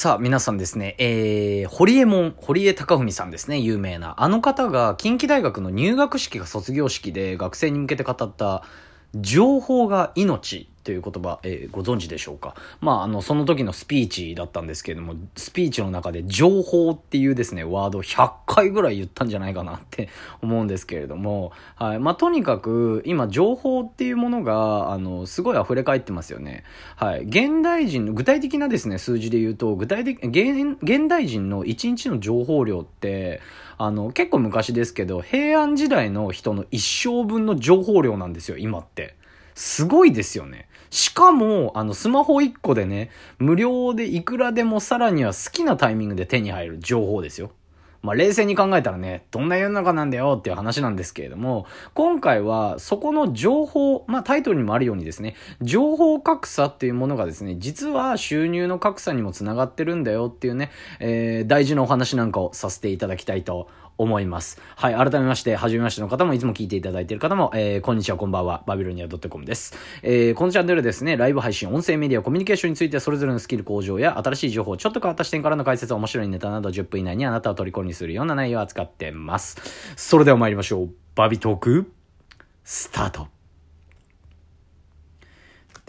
[0.00, 4.14] さあ、皆さんですね、えー、堀江門、堀江貴文さんですね、有名な。
[4.16, 8.62] あの方が、近畿大学の入学式が卒業式で学生に向けて語った、
[9.14, 12.54] 情報が命という言葉、えー、ご存知でしょうか？
[12.80, 20.08] まあ、あの、その時のスピーチだったんですけれども、スピーチの中で情報っていうですね、ワード100回ぐらい言ったんじゃないかなって
[20.42, 21.98] 思うんですけれども、はい。
[21.98, 26.64] まあ、とにかく、今、情報っていうものが、あの、すごい溢れ返ってますよね。
[26.96, 27.24] はい。
[27.24, 33.40] 現代人の、具体的なですね、数字で言うと、具体的、現、現代人の1日の情報量って、
[33.82, 39.14] あの、結構昔ですけど、平安時代の人の一生分の情報量なんですよ、今って。
[39.54, 40.68] すごいですよね。
[40.90, 47.52] しかも、あの、スマホ1個でね、無料でいくらでもさらには好きなタイミングで手に入る情報ですよ。
[48.02, 63.68] まあ、冷静に考えたらね、どんな世の中なんだよっていう話なんですけれども、今回はそこの情報、まあ、タイトルにもあるようにですね、情報格差っていうものがですね、実は収入の格差にもつながってるんだよっていうね、えー、大事なお話なんかをさせていただきたいと
[64.02, 64.58] 思います。
[64.76, 69.74] はい、改めまして、はじめましての方も、いつも聞いていただいている方も、えー、こんにちは、こんばんは、バビロニア .com です。
[70.02, 79.58] えー、このチャンネルですね、ライブ配信、音声メディア、コミュニケーションについて、それぞれのスキル向上や、新しい情報、ちょっと変わった視点からの解説、面白いネタなど、10分以内にあなたを虜にするような内容を扱ってます。
[79.96, 80.90] それでは参りましょう。
[81.14, 81.92] バビトーク、
[82.64, 83.39] スタート。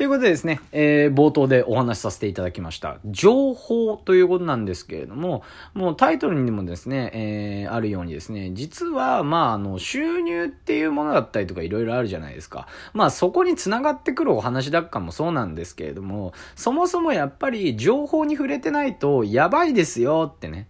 [0.02, 2.98] ということでですね、えー、冒頭でお話しさせていただきました。
[3.06, 5.44] 情報ということなんですけれども、
[5.76, 12.68] もうタイトルにもですね、えー、あるようにですね、実は、まあ、あの、収入っていうものだったりとかいろいろあるじゃないですか。
[12.96, 20.68] まあ、そこにつながってくるお話だっかもそうなんですけれども、そもそもやっぱり情報に触れてないとやばいですよってね、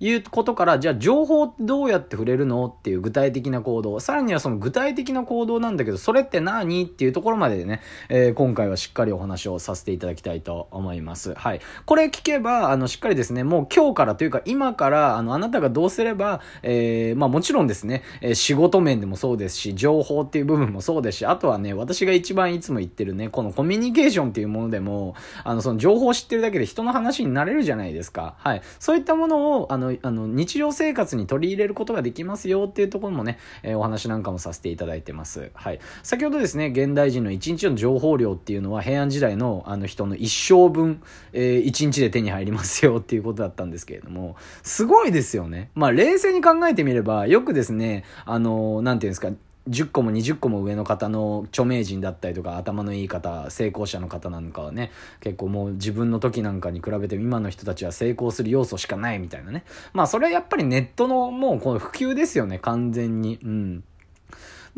[0.00, 3.98] いうことから、じゃあ情報どうやって触れるのっていう具体的な行動。
[4.00, 11.34] さらにはその具体的な行動なんだけど、それって何っていうところまでね、えー、今回はしっかりお話をさせていただきたいと思います。
[11.34, 11.60] はい。
[11.84, 25.14] これ聞けば、あの、しっかりですね、もう今日からというか今から、あの、あなたがどうすれば、えー、まあもちろんですね、えー、仕事面でもそうですし、情報っていう部分もそうですし、あとはね、私が一番いつも言ってるね、このコミュニケーションっていうものでも、
[25.44, 28.34] あの、その情報を知ってるだけで人の話になれるじゃないですか。
[28.38, 28.62] はい。
[28.78, 35.50] そういったものを、あの、あの、日常生活に取り入れることができますよっていうところもね、えー、お話なんかもさせていただいてます。
[35.54, 35.80] はい。
[36.02, 45.70] 先ほどですね、現代人の一日の情報量っていうのは平安時代のあの人の一生分、えー、1日で手に入りますよっていうことだったんですけれども、すごいですよね。
[45.74, 49.30] まあ、冷静に考えてみれば、よくですね、あの、なんていうんですか、
[49.68, 54.90] 10個も20個も上の方の著名人だったりとか頭のいい方成功者の方なんかはね
[55.20, 63.84] 結構もう自分の時なんかに比べて今の人たちは成功する要素しかないみたいなねまあそれはやっぱりネットのもうこの普及ですよね完全にうん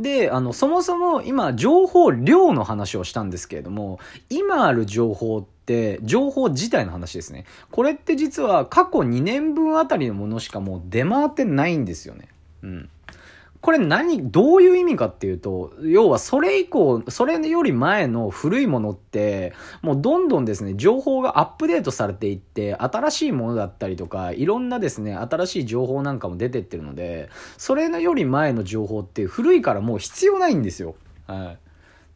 [0.00, 4.00] で、あの、そもそも今、情報量の話をしたんですけれども、
[4.30, 7.44] 今ある情報って、情報自体の話ですね。
[7.70, 12.28] これって実は過去2年分あたりのものしかもう出回ってないんですよね。
[12.62, 12.88] うん。
[13.60, 27.28] これ何、どういう意味かっていうと、要はそれ以降、それより前の古いものって、もうどんどんですね、情報がアップデートされていって、新しいものだったりとか、いろんなですね、新しい情報なんかも出てってるので、
[27.58, 30.94] それより前の情報って古いからもう必要ないんですよ。
[31.26, 31.58] はい。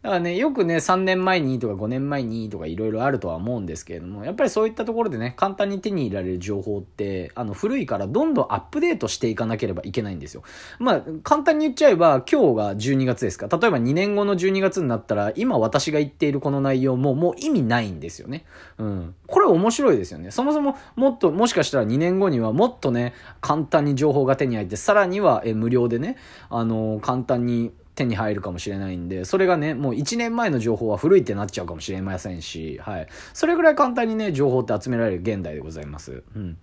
[0.05, 10.43] だからね、よくね、3年前にとか5年前にとかいろいろあるとは思うんですけれども、やっぱりそういったところでね、簡単に手に入れられる情報って、あの、古いからどんどんアップデートしていかなければいけないんですよ。
[10.79, 13.47] まあ、簡単に言っちゃえば、今日が12月ですか。
[13.47, 18.45] 例えば2年後の12月になったら、今私が言っているこの内容ももう意味ないんですよね。
[18.77, 19.15] うん。
[19.27, 20.31] これ面白いですよね。
[20.33, 26.19] そもそももっと、もしかしたら2年後にはもっとね、簡単に情報が手に入って、さらにはえ無料でね、
[26.51, 33.09] あの、簡単に手に入るかもしれないんで、それがね、もう1年前の情報は古いってなっちゃうかもしれませんし、はい。
[33.33, 36.23] それぐらい簡単にね、情報って集められる現代でございます。
[36.35, 36.59] うん。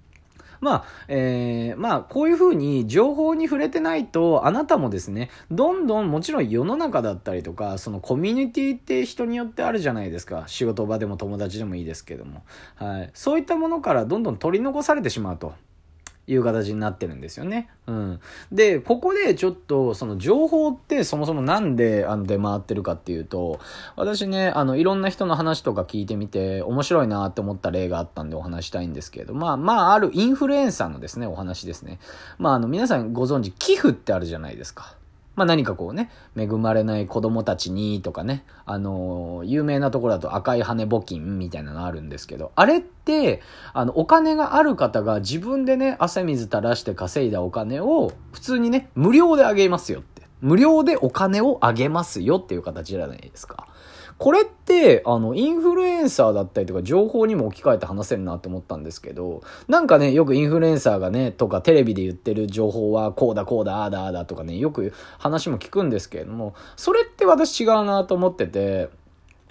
[0.62, 10.44] まあ、えー、まあ、こういうふうに情報に触れてないと、あなたもですね、どんどんもちろん世の中だったりとか、そのコミュニティって人によってあるじゃないですか。
[10.46, 12.44] 仕事場でも友達でもいいですけども。
[12.76, 13.10] はい。
[13.16, 15.56] そういったものからどんどん取り残されてしまうと。
[16.28, 17.70] いう形になってるんですよね。
[17.88, 18.20] うん。
[18.52, 23.60] で、ここでちょっと、その情報ってそもそもなんであの出回ってるかっていうと、
[23.96, 32.00] 私ね、あの、いろんな人の話とか聞いてみて、面白いなって思った例があったんでお話したいんですけれど、まあ、まあ、あるインフルエンサーのですね、お話ですね。
[32.38, 34.96] まあ、あの、皆さんご存知、寄付ってあるじゃないですか。
[35.36, 43.42] まあ何かこうね、恵まれない子供たちにとかね、あのー、有名なところだと赤い羽募金みたいなのあるんですけど、あれって、
[43.74, 50.22] あの、お金がある方が自分でね、汗水垂らして稼いだお金を普通にね、無料であげますよって。
[50.42, 53.68] 無料でお金をあげますよっていう形じゃないですか。
[54.22, 68.90] これって、あの、インフルエンサーだったりとか情報にも置き換えて話せるなと思ったんですけど、なんかね、よくインフルエンサーがね、とかテレビで言ってる情報はこうだこうだ、ああだああだとかね、よく話も聞くんですけれども、それって私違うなと思ってて、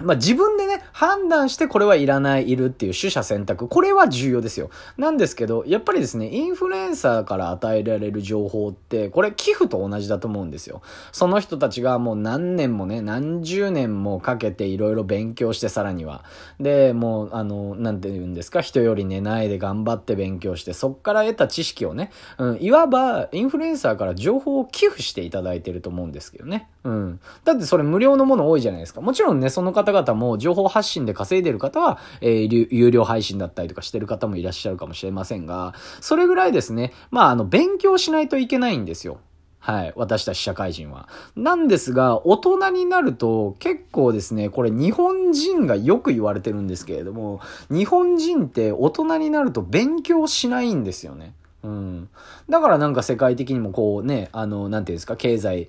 [0.03, 3.69] まあ、自分でね、判断してこれはいらない、いるっていう取捨選択。
[3.69, 4.71] これは重要ですよ。
[4.97, 10.83] なんですけど、やっぱりですね、インフルエンサーから与えられる情報って、これ寄付と同じだと思うんですよ。
[11.13, 16.25] その人たちがもう何年もね、何十年もかけていろいろ勉強してさらには。
[16.59, 26.69] で、もう、あの、なんて言うんですか、人より寝ないで頑張って勉強して、そっから得た知識をね、うん、いわば、インフルエンサーから情報を寄付していただいてると思うんですけどね。
[26.85, 27.21] うん。
[27.45, 29.01] だってそれ無料のもの多いじゃないですか。
[29.01, 39.21] もちろんね、その方々も情報発信で稼いでる方は、えー、有料配信だったりとかしてる方もいらっしゃるかもしれませんが、それぐらいですね、まあ、あの、勉強しないといけないんですよ。
[39.61, 39.93] はい。
[39.95, 41.07] 私たち社会人は。
[41.37, 47.41] なんですが、大人になると結構ですね、これ日本人がよく言われてるんですけれども、
[47.71, 51.35] 日本人って大人になると勉強しないんですよね。
[51.63, 52.09] うん。
[52.49, 55.69] だからなんか世界的にもこうね、あの、なんていうんですか、経済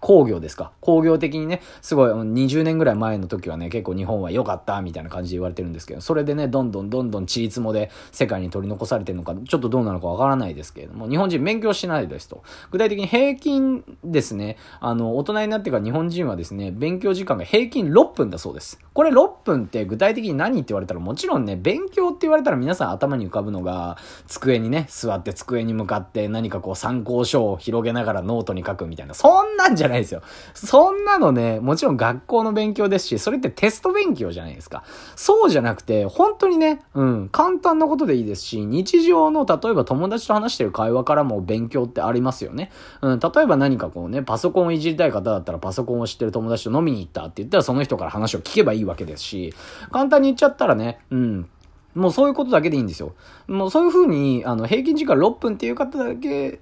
[0.00, 0.72] 工業ですか？
[0.80, 12.42] 工業的にね、すごい20年ぐらい前の時はね、結構日本は良かったみたいな感じで言われてるんですけど、それでね、どんどんどんどん地立もで世界に取り残されてるのか、ちょっとどうなのかわからないですけれども、日本人勉強しないですと。
[12.70, 18.80] 具体的に平均ですね、あの、大人になってから日本人はですね、勉強時間が平均6分だそうです。
[18.94, 30.22] これ6分って具体的に何って言われたらもちろんね、勉強って言われたら皆さん頭に浮かぶのが、机にね、座って机に向かって何かこう参考書を広げながらノートに書くみたいな、そんなんじゃないですよ。
[30.54, 34.84] そんなのね、もちろん学校の勉強ですし、それってテスト勉強じゃないですか。
[35.16, 42.70] そうじゃなくて、本当にね、うん、簡単なことでいいですし、日常の例えば友達と話してる会話からも勉強ってありますよね。
[43.02, 49.54] うん、例えば何かこうね、パソコンをいじりたい方だったらパソコンを知ってる友達と飲みに行ったって言ったらその人から話を聞けばいいわけですし、
[49.90, 51.48] 簡単に言っちゃったらね、うん、
[51.94, 53.14] もうそういうことだけでいいんですよ。
[53.48, 56.60] もうそういう風に、あの、平均時間6分っていう方だけ、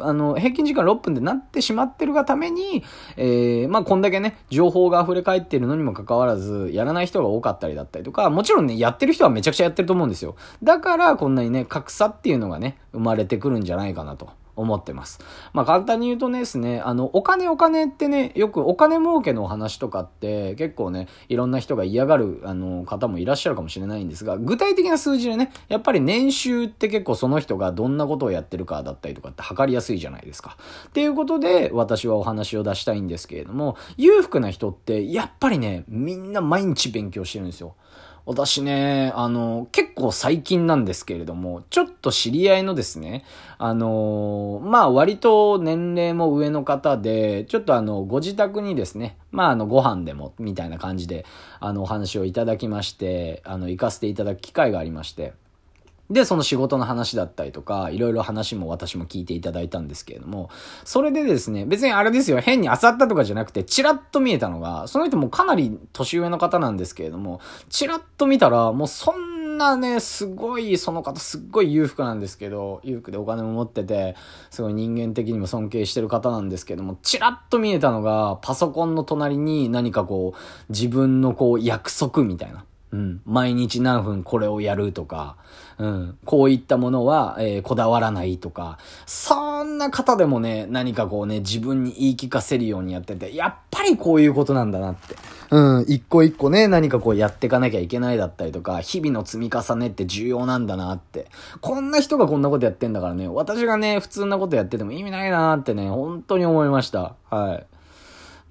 [0.00, 2.82] あの、平均時間6分でなってしまってるがために、
[3.16, 10.36] えー、まあ、こんだけね、情報が溢れ返ってるのにもかかわらず、やらない人が多かったりだったりとか、もちろんね、やってる人はめちゃくちゃやってると思うんですよ。
[10.62, 14.30] だから、こんなにね、格差っていうのがね、生まれてくるんじゃないかなと。
[14.56, 15.20] 思ってます。
[15.52, 30.56] まあ簡単に言うとねですね、あの、お金お金ってね、よくお金儲けのお話とかって結構ね、いろんな人が嫌がるあの方もいらっしゃるかもしれないんですが、具体的な数字でね、やっぱり年収って結構その人がどんなことをやってるかだったりとかって測りやすいじゃないですか。
[30.88, 37.74] っていうことで私はお話を出したいんですけれども、裕福な人ってやっぱりね、みんな毎日勉強してるんですよ。
[38.24, 43.24] 私ね、あの、結構最近なんですけれども、ちょっと知り合いのですね、
[43.58, 51.24] あの、まあ割と年齢も上の方で、ちょっとあの、ご自宅にですね、まああの、ご飯でも、みたいな感じで、
[51.58, 55.32] あの、お話をいただきまして、あの、行かせていただく機会がありまして、
[56.10, 60.50] で、その仕事の話だったりとか、いろいろ話も私も聞いていただいたんですけれども、
[60.84, 67.40] それでですね、別にあれですよ、変に漁ったとかじゃなくて、チラッと見えたのが、その人もかなり年上の方なんですけれども、
[67.70, 74.14] チラッと見たら、もうそんなね、すごい、その方すっごい裕福なんですけど、裕福でお金も持ってて、
[74.50, 80.38] すごい人間的にも尊敬してる方なんですけども、チラッと見えたのが、パソコンの隣に何かこう、
[80.72, 82.64] 自分のこう、約束みたいな。
[82.92, 83.22] うん。
[83.24, 85.36] 毎日何分これをやるとか、
[85.78, 86.18] うん。
[86.24, 95.16] こういったものは、えー、こだわらないとか、そんな方でもね、何かこうね、自分に言い聞かせるようにやってて、やっぱりこういうことなんだなって。
[95.50, 95.84] うん。
[95.88, 101.28] 一個一個ね、何かこうやっていかなきゃいけないだったりとか、日々の積み重ねって重要なんだなって。
[101.62, 107.14] こんな人がこんなことやってんだからね、私がね、普通なことやってても意味ないなってね、本当に思いました。
[107.30, 107.66] はい。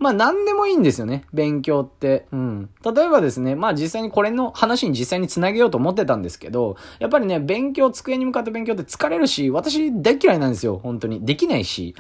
[0.02, 2.26] まあ何でもいいんですよね、勉強って。
[2.32, 2.70] うん。
[2.84, 11.24] 例えばですね、まあ実際にこれの話に実際につなげようと思ってたんですけど、やっぱりね、勉強、机に向かって勉強って疲れるし、私大嫌いなんですよ、本当に。
[11.24, 11.94] できないし。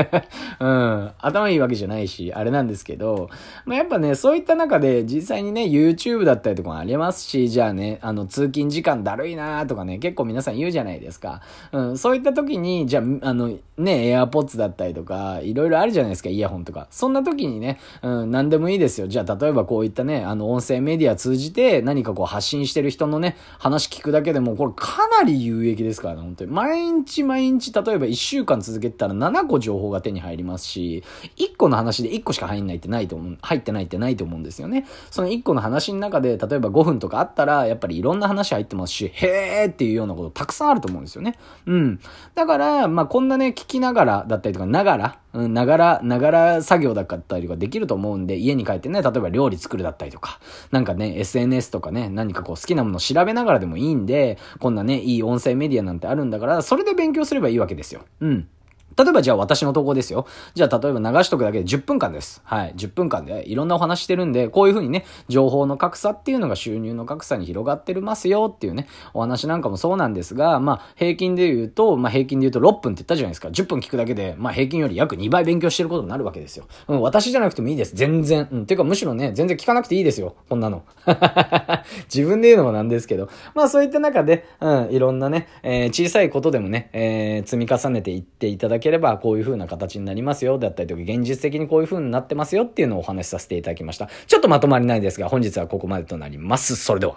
[0.58, 1.10] うん。
[1.18, 3.28] 頭いいわけじゃないし、あれなんですけど、
[3.66, 11.42] まあやっぱね、そういった中で実際にね、YouTube だったりとかもありますし、じゃあね、あの、通勤時間だるいなーとかね、結構皆さん言うじゃないですか。
[11.72, 11.98] うん。
[11.98, 16.86] そういった時に、じゃあ、あの、ね、AirPods だったりとか、いろいろあるじゃないですか、イヤホンとか。
[16.90, 19.08] そんな時時にね、うん、何でもいいですよ。
[19.08, 26.50] じゃあ、例えばこういったね、あの、音声メディア通じて何かこう発信してる人のね、話聞くだけでも、これかなり有益ですからね、本当に。
[26.50, 31.02] 毎日毎日、例えば1週間続けてたら7個情報が手に入りますし、
[31.36, 34.86] 1個の話で1個しか入んないってないと思う、入ってないってないと思うんですよね。
[35.10, 41.36] その1個の話の中で、例えば5分とかあったら、やっぱりいろんな話入ってますし、へーっていうようなことたくさんあると思うんですよね。
[41.66, 42.00] うん。
[42.34, 50.38] だから、まあ、こんなね、聞きながらだったりとか、ながら、うん、ながら、ながら作業だったりとかできると思うんで、家に帰ってね、例えば料理作るだったりとか、
[50.70, 58.02] なんかね、SNS とかね、何かこう好きなものを調べながらでもいいんで、こんなね、いい音声メディアなんてあるんだから、それで勉強すればいいわけですよ。
[58.20, 58.48] うん。
[58.96, 60.26] 例えばじゃあ私の投稿ですよ。
[60.54, 62.42] じゃあ例えば流しとくだけで10分間です。
[62.44, 62.74] はい。
[62.76, 73.48] 10分間でいろんなお話してるんで、こういうふうにね、情報の格差っていうのが収入の格差に広がってるますよっていうね、お話なんかもそうなんですが、まあ平均で言うと、まあ平均で言うと6分って言ったじゃないですか。
[73.48, 76.66] 10分聞くだけで、まあ平均より約2倍勉強してることになるわけですよ。
[76.88, 77.94] うん、私じゃなくてもいいです。
[77.94, 78.48] 全然。
[78.50, 78.66] うん。
[78.66, 80.36] ていうかむしろね、全然聞かなくていいですよ。
[80.48, 80.82] こんなの。
[82.12, 83.28] 自分で言うのもなんですけど。
[83.54, 94.08] まあそういった中で、うん、いろんなね、えー、小さいことでもね、えー、積み重ねていっていただきければ、こういう風なな形になりますよ、だったりとか、現実的にこういう風になってますよっていうのをお話しさせていただきました。
[94.26, 96.76] ちょっとまとまりないですが、本日はここまでとなります。
[96.76, 97.16] それでは。